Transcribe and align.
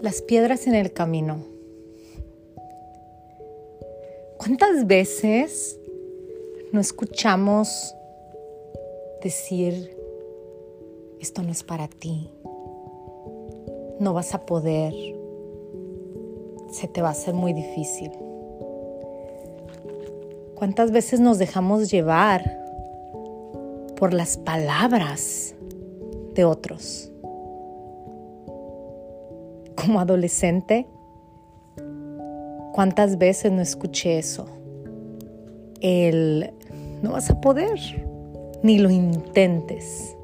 Las 0.00 0.22
piedras 0.22 0.66
en 0.66 0.74
el 0.74 0.92
camino. 0.94 1.44
¿Cuántas 4.38 4.86
veces 4.86 5.78
no 6.72 6.80
escuchamos 6.80 7.94
decir, 9.22 9.94
esto 11.20 11.42
no 11.42 11.50
es 11.52 11.62
para 11.62 11.86
ti, 11.88 12.30
no 13.98 14.14
vas 14.14 14.34
a 14.34 14.46
poder, 14.46 14.94
se 16.72 16.88
te 16.88 17.02
va 17.02 17.08
a 17.08 17.12
hacer 17.12 17.34
muy 17.34 17.52
difícil? 17.52 18.10
¿Cuántas 20.54 20.92
veces 20.92 21.20
nos 21.20 21.38
dejamos 21.38 21.90
llevar 21.90 22.58
por 23.96 24.14
las 24.14 24.38
palabras 24.38 25.54
de 26.32 26.46
otros? 26.46 27.09
Como 29.80 30.00
adolescente, 30.00 30.86
¿cuántas 32.72 33.18
veces 33.18 33.52
no 33.52 33.60
escuché 33.60 34.18
eso? 34.18 34.46
El 35.80 36.52
no 37.02 37.12
vas 37.12 37.30
a 37.30 37.40
poder, 37.40 37.78
ni 38.62 38.78
lo 38.78 38.90
intentes. 38.90 40.16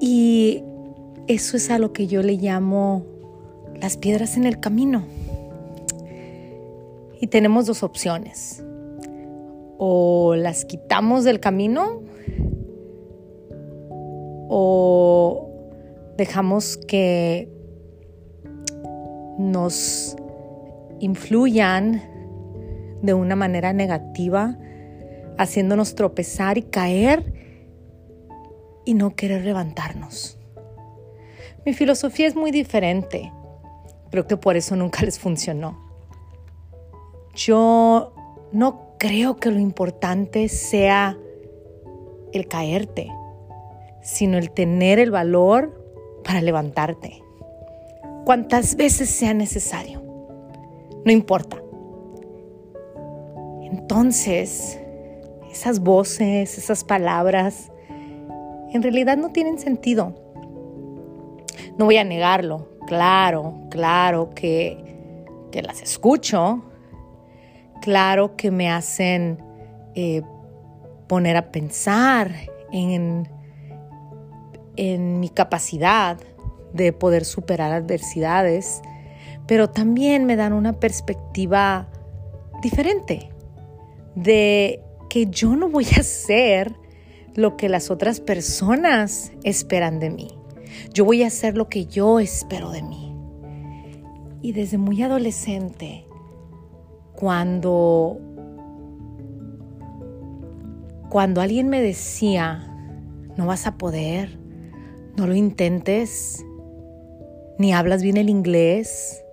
Y 0.00 0.62
eso 1.26 1.56
es 1.56 1.70
a 1.70 1.78
lo 1.78 1.92
que 1.92 2.06
yo 2.06 2.22
le 2.22 2.34
llamo 2.34 3.04
las 3.80 3.96
piedras 3.96 4.36
en 4.36 4.44
el 4.44 4.60
camino. 4.60 5.02
Y 7.20 7.26
tenemos 7.26 7.66
dos 7.66 7.82
opciones. 7.82 8.64
O 9.76 10.34
las 10.36 10.64
quitamos 10.64 11.24
del 11.24 11.40
camino 11.40 12.00
o 14.48 15.47
dejamos 16.18 16.76
que 16.76 17.48
nos 19.38 20.16
influyan 20.98 22.02
de 23.02 23.14
una 23.14 23.36
manera 23.36 23.72
negativa, 23.72 24.58
haciéndonos 25.38 25.94
tropezar 25.94 26.58
y 26.58 26.62
caer 26.62 27.32
y 28.84 28.94
no 28.94 29.14
querer 29.14 29.44
levantarnos. 29.44 30.40
Mi 31.64 31.72
filosofía 31.72 32.26
es 32.26 32.34
muy 32.34 32.50
diferente. 32.50 33.32
Creo 34.10 34.26
que 34.26 34.36
por 34.36 34.56
eso 34.56 34.74
nunca 34.74 35.02
les 35.04 35.20
funcionó. 35.20 35.78
Yo 37.36 38.12
no 38.50 38.96
creo 38.98 39.36
que 39.36 39.52
lo 39.52 39.60
importante 39.60 40.48
sea 40.48 41.16
el 42.32 42.48
caerte, 42.48 43.08
sino 44.02 44.36
el 44.36 44.50
tener 44.50 44.98
el 44.98 45.12
valor 45.12 45.77
para 46.28 46.42
levantarte. 46.42 47.22
Cuantas 48.26 48.76
veces 48.76 49.08
sea 49.08 49.32
necesario. 49.32 50.02
No 51.06 51.10
importa. 51.10 51.56
Entonces, 53.62 54.78
esas 55.50 55.80
voces, 55.80 56.58
esas 56.58 56.84
palabras, 56.84 57.72
en 58.74 58.82
realidad 58.82 59.16
no 59.16 59.30
tienen 59.30 59.58
sentido. 59.58 60.14
No 61.78 61.86
voy 61.86 61.96
a 61.96 62.04
negarlo. 62.04 62.68
Claro, 62.86 63.62
claro 63.70 64.34
que, 64.34 65.24
que 65.50 65.62
las 65.62 65.80
escucho. 65.80 66.62
Claro 67.80 68.36
que 68.36 68.50
me 68.50 68.70
hacen 68.70 69.42
eh, 69.94 70.20
poner 71.06 71.38
a 71.38 71.50
pensar 71.50 72.32
en 72.70 73.30
en 74.78 75.18
mi 75.20 75.28
capacidad 75.28 76.16
de 76.72 76.92
poder 76.92 77.24
superar 77.24 77.72
adversidades, 77.72 78.80
pero 79.46 79.68
también 79.68 80.24
me 80.24 80.36
dan 80.36 80.52
una 80.52 80.78
perspectiva 80.78 81.88
diferente 82.62 83.28
de 84.14 84.82
que 85.10 85.26
yo 85.26 85.56
no 85.56 85.68
voy 85.68 85.86
a 85.96 86.00
hacer 86.00 86.74
lo 87.34 87.56
que 87.56 87.68
las 87.68 87.90
otras 87.90 88.20
personas 88.20 89.32
esperan 89.42 89.98
de 89.98 90.10
mí. 90.10 90.28
Yo 90.94 91.04
voy 91.04 91.24
a 91.24 91.26
hacer 91.26 91.56
lo 91.56 91.68
que 91.68 91.86
yo 91.86 92.20
espero 92.20 92.70
de 92.70 92.82
mí. 92.82 93.14
Y 94.42 94.52
desde 94.52 94.78
muy 94.78 95.02
adolescente, 95.02 96.06
cuando 97.14 98.18
cuando 101.08 101.40
alguien 101.40 101.68
me 101.68 101.80
decía, 101.80 102.76
no 103.36 103.46
vas 103.46 103.66
a 103.66 103.78
poder, 103.78 104.38
no 105.18 105.26
lo 105.26 105.34
intentes, 105.34 106.44
ni 107.58 107.72
hablas 107.72 108.02
bien 108.02 108.16
el 108.16 108.30
inglés. 108.30 109.24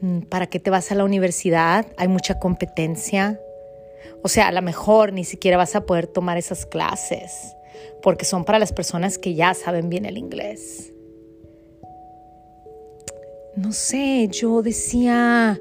Mm, 0.00 0.20
¿Para 0.20 0.46
qué 0.46 0.60
te 0.60 0.70
vas 0.70 0.92
a 0.92 0.94
la 0.94 1.04
universidad? 1.04 1.86
Hay 1.96 2.06
mucha 2.08 2.38
competencia. 2.38 3.40
O 4.22 4.28
sea, 4.28 4.48
a 4.48 4.52
lo 4.52 4.62
mejor 4.62 5.12
ni 5.12 5.24
siquiera 5.24 5.56
vas 5.56 5.74
a 5.74 5.84
poder 5.84 6.06
tomar 6.06 6.38
esas 6.38 6.64
clases, 6.64 7.56
porque 8.02 8.24
son 8.24 8.44
para 8.44 8.60
las 8.60 8.72
personas 8.72 9.18
que 9.18 9.34
ya 9.34 9.52
saben 9.54 9.88
bien 9.88 10.06
el 10.06 10.16
inglés. 10.16 10.92
No 13.56 13.72
sé, 13.72 14.28
yo 14.28 14.62
decía, 14.62 15.60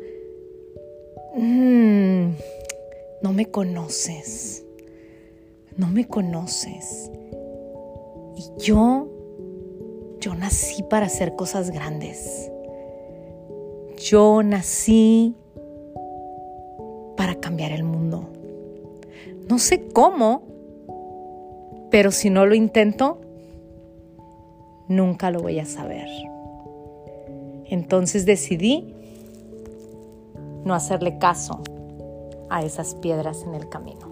mm, 1.35 2.29
no 3.23 3.33
me 3.33 3.47
conoces, 3.47 4.63
no 5.75 5.87
me 5.87 6.07
conoces. 6.07 7.09
Y 8.35 8.51
yo, 8.57 9.07
yo 10.19 10.35
nací 10.35 10.83
para 10.83 11.07
hacer 11.07 11.35
cosas 11.35 11.71
grandes. 11.71 12.51
Yo 13.97 14.41
nací 14.43 15.35
para 17.17 17.35
cambiar 17.35 17.71
el 17.71 17.83
mundo. 17.83 18.29
No 19.49 19.59
sé 19.59 19.87
cómo, 19.89 20.43
pero 21.91 22.11
si 22.11 22.29
no 22.29 22.45
lo 22.45 22.55
intento, 22.55 23.19
nunca 24.87 25.29
lo 25.29 25.41
voy 25.41 25.59
a 25.59 25.65
saber. 25.65 26.07
Entonces 27.65 28.25
decidí 28.25 28.93
no 30.65 30.73
hacerle 30.73 31.17
caso 31.17 31.61
a 32.49 32.63
esas 32.63 32.95
piedras 32.95 33.43
en 33.43 33.55
el 33.55 33.69
camino. 33.69 34.11